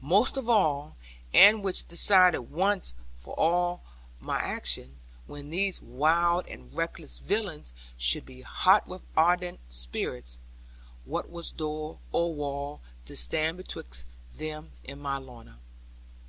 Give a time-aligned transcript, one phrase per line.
[0.00, 0.94] Most of all,
[1.34, 3.82] and which decided once for all
[4.20, 4.94] my action,
[5.26, 10.38] when these wild and reckless villains should be hot with ardent spirits,
[11.04, 14.06] what was door, or wall, to stand betwixt
[14.36, 15.58] them and my Lorna?